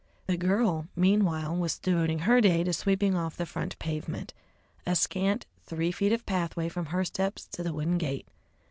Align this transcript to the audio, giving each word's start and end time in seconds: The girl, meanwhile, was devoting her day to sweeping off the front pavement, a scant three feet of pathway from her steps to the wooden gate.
The 0.25 0.35
girl, 0.35 0.87
meanwhile, 0.95 1.55
was 1.55 1.77
devoting 1.77 2.17
her 2.27 2.41
day 2.41 2.63
to 2.63 2.73
sweeping 2.73 3.13
off 3.15 3.37
the 3.37 3.45
front 3.45 3.77
pavement, 3.77 4.33
a 4.83 4.95
scant 4.95 5.45
three 5.63 5.91
feet 5.91 6.11
of 6.11 6.25
pathway 6.25 6.69
from 6.69 6.87
her 6.87 7.05
steps 7.05 7.45
to 7.51 7.61
the 7.61 7.71
wooden 7.71 7.99
gate. 7.99 8.27